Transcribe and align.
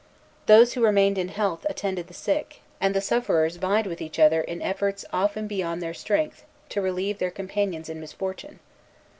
Those 0.47 0.73
who 0.73 0.81
remained 0.83 1.19
in 1.19 1.27
health 1.27 1.63
attended 1.69 2.07
the 2.07 2.15
sick, 2.15 2.61
and 2.79 2.95
the 2.95 3.01
sufferers 3.01 3.57
vied 3.57 3.85
with 3.85 4.01
each 4.01 4.17
other 4.17 4.41
in 4.41 4.59
efforts 4.59 5.05
often 5.13 5.45
beyond 5.45 5.79
their 5.79 5.93
strength 5.93 6.43
to 6.69 6.81
relieve 6.81 7.19
their 7.19 7.29
companions 7.29 7.87
in 7.87 7.99
misfortune. 7.99 8.57